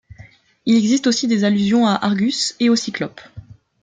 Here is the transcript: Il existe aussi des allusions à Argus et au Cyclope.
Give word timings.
Il 0.65 0.75
existe 0.77 1.05
aussi 1.05 1.27
des 1.27 1.43
allusions 1.43 1.85
à 1.85 1.93
Argus 1.93 2.55
et 2.59 2.69
au 2.71 2.75
Cyclope. 2.75 3.21